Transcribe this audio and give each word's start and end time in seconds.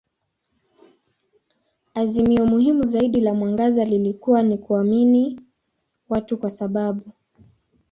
Azimio 1.95 2.45
muhimu 2.45 2.85
zaidi 2.85 3.21
la 3.21 3.33
mwangaza 3.33 3.85
lilikuwa 3.85 4.43
ni 4.43 4.57
kuamini 4.57 5.39
watu 6.09 6.37
kwa 6.37 6.51
sababu. 6.51 7.11